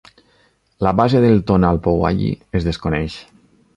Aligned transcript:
La 0.87 0.93
base 1.01 1.21
del 1.25 1.43
"tonalpohualli" 1.51 2.31
es 2.61 2.67
desconeix. 2.71 3.19